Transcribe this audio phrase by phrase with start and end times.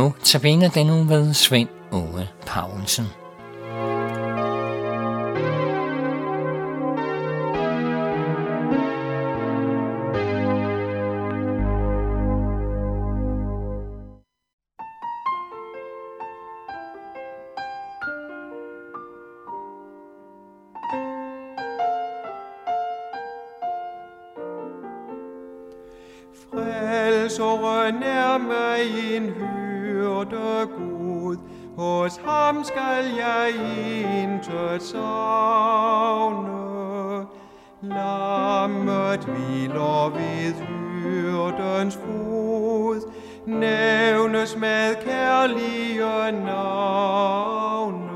[0.00, 3.04] nu tabiner den uge ved Svend Åge Paulsen.
[26.50, 29.59] Frelseren er mig en
[30.30, 31.36] hyrde Gud,
[31.76, 33.50] hos ham skal jeg
[34.22, 36.50] intet savne.
[37.82, 43.12] Lammet hviler ved hyrdens fod,
[43.46, 48.09] nævnes med kærlige navne.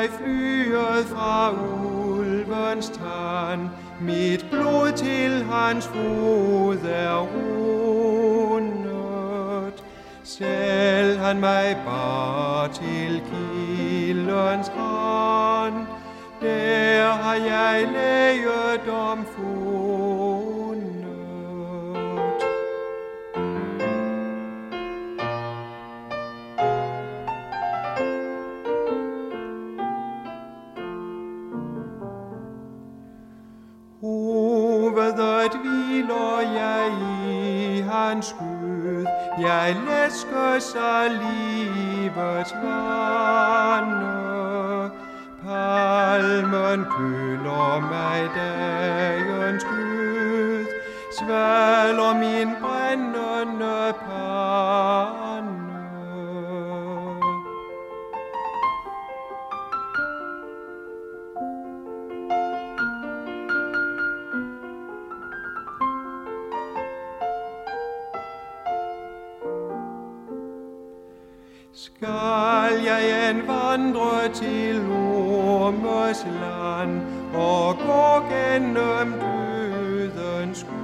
[0.00, 3.68] Jeg flyet fra ulvens tand,
[4.00, 8.80] mit blod til hans fod er rundet.
[10.24, 15.86] Selv han mig bare til kildens rand,
[16.40, 20.09] der har jeg læget om fod.
[39.76, 40.10] Jeg
[40.76, 44.10] og livets vande.
[45.44, 50.66] Palmen køler mig dagens glød,
[51.18, 55.19] svaler min brændende pal.
[71.84, 77.00] Skal jeg en vandre til ormes land
[77.34, 80.82] og gå gennem dødens skygger?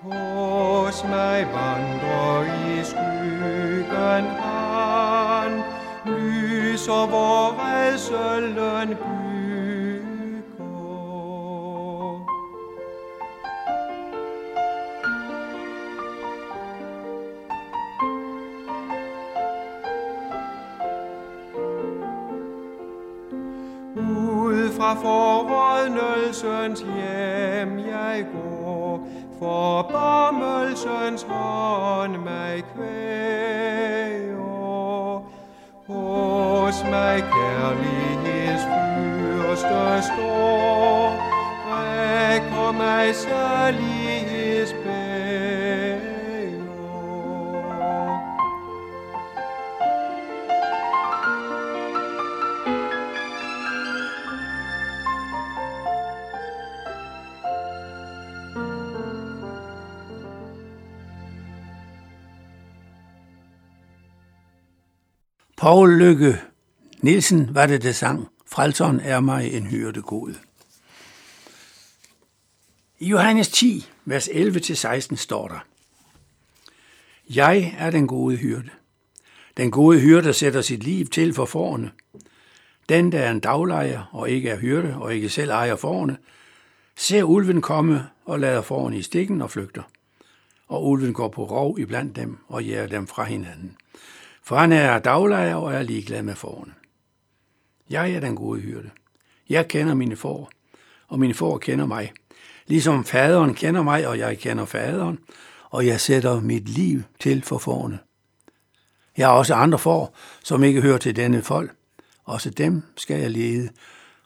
[0.00, 5.62] Hos mig vandrer i skyggen han,
[6.06, 9.15] lyser vor redselen bygger.
[24.86, 29.00] Fra forrådnelsens hjem jeg går,
[29.38, 34.36] forbarmelsens hånd mig kvæger.
[35.86, 38.62] Hos mig kærligheds
[38.96, 41.16] fyrste står,
[41.70, 44.25] rækker mig særligheds
[65.66, 66.40] Paul Lykke
[67.00, 68.28] Nielsen var det, der sang.
[68.46, 70.34] Frelseren er mig en hyrde god.
[72.98, 75.66] I Johannes 10, vers 11-16 står der.
[77.34, 78.70] Jeg er den gode hyrde.
[79.56, 81.90] Den gode hyrde sætter sit liv til for forerne.
[82.88, 86.16] Den, der er en daglejer og ikke er hyrde og ikke selv ejer forerne,
[86.96, 89.82] ser ulven komme og lader forerne i stikken og flygter.
[90.68, 93.76] Og ulven går på rov iblandt dem og jæger dem fra hinanden.
[94.46, 96.72] For han er daglejer og er ligeglad med forerne.
[97.90, 98.90] Jeg er den gode hyrde.
[99.48, 100.50] Jeg kender mine får,
[101.08, 102.12] og mine får kender mig.
[102.66, 105.18] Ligesom faderen kender mig, og jeg kender faderen,
[105.70, 107.98] og jeg sætter mit liv til for forerne.
[109.16, 111.74] Jeg har også andre får, som ikke hører til denne folk.
[112.24, 113.68] Også dem skal jeg lede,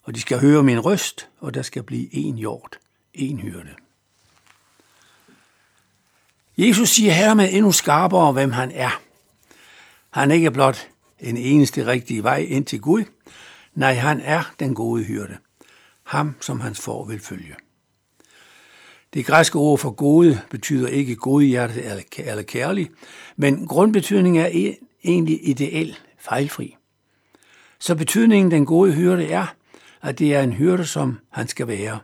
[0.02, 2.78] og de skal høre min røst, og der skal blive en hjort,
[3.14, 3.74] en hyrde.
[6.58, 9.00] Jesus siger her med endnu skarpere, hvem han er.
[10.10, 10.88] Han er ikke blot
[11.20, 13.04] en eneste rigtige vej ind til Gud.
[13.74, 15.36] Nej, han er den gode hyrde.
[16.02, 17.54] Ham, som hans får vil følge.
[19.14, 22.90] Det græske ord for gode betyder ikke godhjertet eller kærlig,
[23.36, 24.74] men grundbetydningen er
[25.04, 26.76] egentlig ideel, fejlfri.
[27.78, 29.46] Så betydningen den gode hyrde er,
[30.02, 31.98] at det er en hyrde, som han skal være.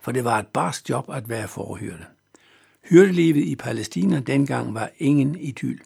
[0.00, 2.04] For det var et barsk job at være forhyrde.
[2.90, 5.78] Hyrdelivet i Palæstina dengang var ingen idyl.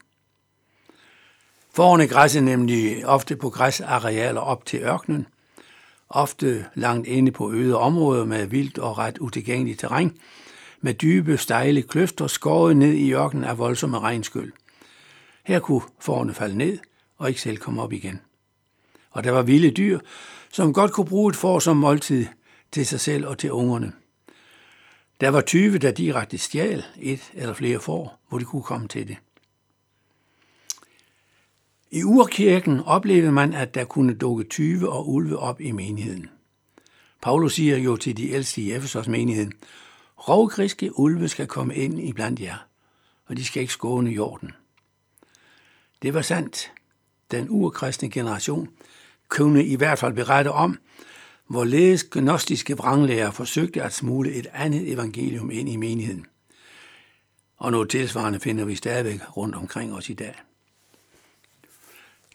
[1.73, 5.27] Fårene græsser nemlig ofte på græsarealer op til ørkenen,
[6.09, 10.17] ofte langt inde på øde områder med vildt og ret utilgængeligt terræn,
[10.81, 14.53] med dybe, stejle kløfter skåret ned i ørkenen af voldsomme regnskyld.
[15.45, 16.79] Her kunne fårene falde ned
[17.19, 18.21] og ikke selv komme op igen.
[19.11, 19.99] Og der var vilde dyr,
[20.53, 22.27] som godt kunne bruge et får som måltid
[22.73, 23.93] til sig selv og til ungerne.
[25.21, 29.09] Der var 20, der direkte stjal et eller flere får, hvor de kunne komme til
[29.09, 29.17] det.
[31.93, 36.29] I urkirken oplevede man, at der kunne dukke 20 og ulve op i menigheden.
[37.23, 39.53] Paulus siger jo til de ældste i Efesos menigheden,
[40.29, 42.67] rovgriske ulve skal komme ind i blandt jer,
[43.27, 44.53] og de skal ikke skåne jorden.
[46.03, 46.73] Det var sandt.
[47.31, 48.69] Den urkristne generation
[49.29, 50.79] kunne i hvert fald berette om,
[51.47, 56.27] hvorledes gnostiske vranglærer forsøgte at smule et andet evangelium ind i menigheden.
[57.57, 60.35] Og noget tilsvarende finder vi stadigvæk rundt omkring os i dag.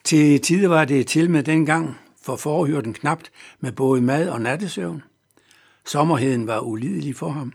[0.06, 5.04] Til tider var det til med dengang for forhyrten knapt med både mad og nattesøvn.
[5.86, 7.54] Sommerheden var ulidelig for ham.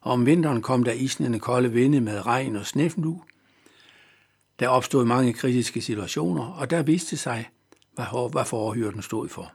[0.00, 3.22] Og om vinteren kom der isnende kolde vinde med regn og snefnu.
[4.60, 7.48] Der opstod mange kritiske situationer, og der viste sig,
[7.94, 9.52] hvad forhyrten stod for.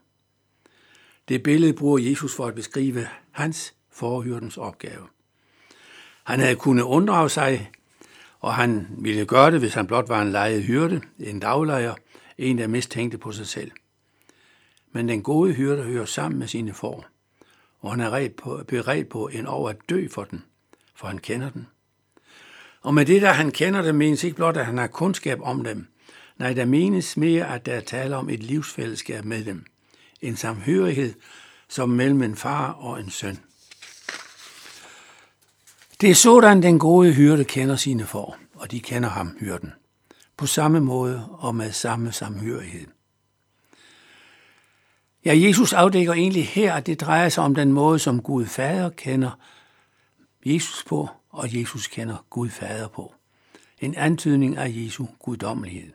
[1.27, 5.07] Det billede bruger Jesus for at beskrive hans forhyrdens opgave.
[6.23, 7.71] Han havde kunnet unddrage sig,
[8.39, 11.93] og han ville gøre det, hvis han blot var en lejet hyrde, en daglejer,
[12.37, 13.71] en der mistænkte på sig selv.
[14.91, 17.05] Men den gode hyrde hører sammen med sine får,
[17.79, 20.43] og han er på, beredt på en over at dø for den,
[20.95, 21.67] for han kender den.
[22.81, 25.63] Og med det, der han kender dem, menes ikke blot, at han har kundskab om
[25.63, 25.87] dem.
[26.37, 29.65] Nej, der menes mere, at der er tale om et livsfællesskab med dem–
[30.21, 31.13] en samhørighed
[31.69, 33.39] som mellem en far og en søn.
[36.01, 39.73] Det er sådan, den gode hyrde kender sine får, og de kender ham, hyrden,
[40.37, 42.87] på samme måde og med samme samhørighed.
[45.25, 48.89] Ja, Jesus afdækker egentlig her, at det drejer sig om den måde, som Gud Fader
[48.89, 49.39] kender
[50.45, 53.13] Jesus på, og Jesus kender Gud Fader på.
[53.79, 55.93] En antydning af Jesu guddommelighed.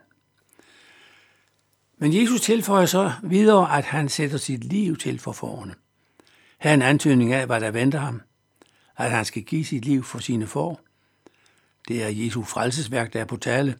[1.98, 5.75] Men Jesus tilføjer så videre, at han sætter sit liv til for forerne.
[6.58, 8.22] Her er en antydning af, hvad der venter ham.
[8.96, 10.81] At han skal give sit liv for sine får.
[11.90, 13.76] Det er Jesu frelsesværk, der er på tale,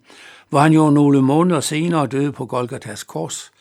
[0.49, 3.53] hvor han jo nogle måneder senere døde på Golgatas kors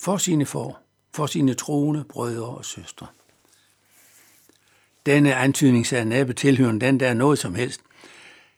[0.00, 0.78] for sine for,
[1.14, 3.06] for sine troende brødre og søstre.
[5.06, 7.80] Denne antydning sagde næppe tilhørende den der noget som helst,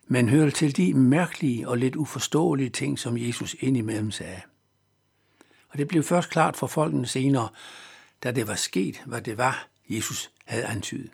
[0.07, 4.41] men hører til de mærkelige og lidt uforståelige ting, som Jesus indimellem sagde.
[5.69, 7.49] Og det blev først klart for folkene senere,
[8.23, 11.11] da det var sket, hvad det var, Jesus havde antydet.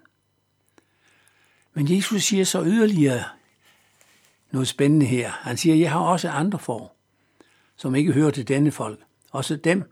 [1.75, 3.25] Men Jesus siger så yderligere
[4.52, 5.31] noget spændende her.
[5.31, 6.93] Han siger, jeg har også andre for,
[7.76, 9.00] som ikke hører til denne folk.
[9.31, 9.82] Også dem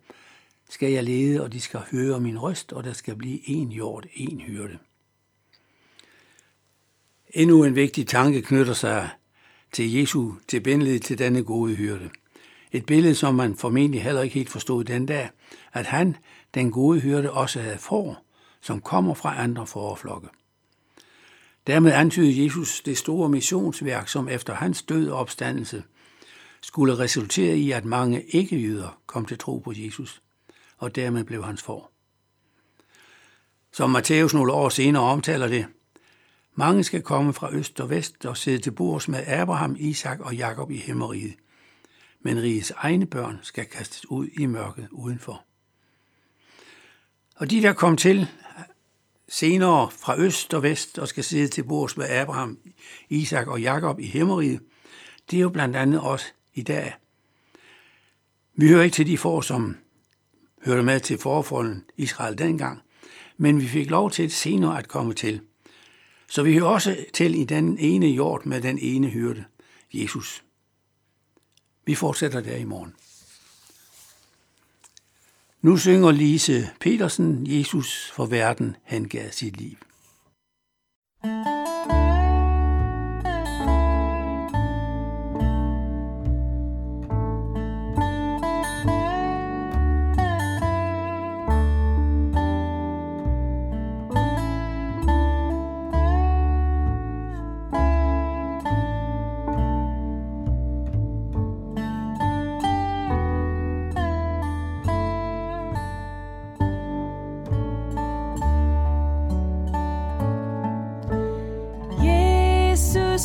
[0.71, 4.05] skal jeg lede, og de skal høre min røst, og der skal blive en jord,
[4.15, 4.79] en hyrde.
[7.31, 9.11] Endnu en vigtig tanke knytter sig
[9.73, 12.11] til Jesu tilbindelighed til denne gode hyrde.
[12.73, 15.31] Et billede, som man formentlig heller ikke helt forstod den dag,
[15.73, 16.17] at han,
[16.55, 18.17] den gode hyrde, også havde får,
[18.61, 20.29] som kommer fra andre forflokke.
[21.69, 25.83] Dermed antydede Jesus det store missionsværk, som efter hans død og opstandelse
[26.63, 30.23] skulle resultere i, at mange ikke-jyder kom til tro på Jesus,
[30.79, 31.91] og dermed blev hans for.
[33.73, 35.67] Som Matthæus nogle år senere omtaler det,
[36.55, 40.35] mange skal komme fra øst og vest og sidde til bords med Abraham, Isak og
[40.35, 41.35] Jakob i himmeriget–
[42.21, 45.45] men rigets egne børn skal kastes ud i mørket udenfor.
[47.37, 48.29] Og de, der kom til
[49.29, 52.59] senere fra øst og vest og skal sidde til bords med Abraham,
[53.09, 54.61] Isak og Jakob i himmeriget,
[55.31, 56.95] det er jo blandt andet os i dag.
[58.55, 59.77] Vi hører ikke til de for, som
[60.65, 62.81] hørte med til forfolden Israel dengang,
[63.37, 65.41] men vi fik lov til senere at komme til.
[66.29, 69.45] Så vi hører også til i den ene jord med den ene hyrde,
[69.95, 70.45] Jesus.
[71.85, 72.95] Vi fortsætter der i morgen.
[75.63, 79.77] Nu synger Lise Petersen, Jesus for verden, han gav sit liv.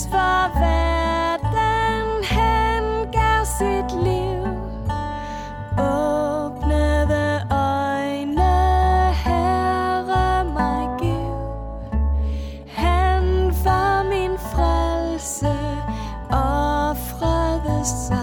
[0.03, 4.43] Jesus for verden han gav sit liv.
[5.77, 8.53] Åbnede øjne,
[9.13, 11.35] Herre mig giv.
[12.67, 15.57] Han var min frelse,
[16.31, 18.22] offrede sig.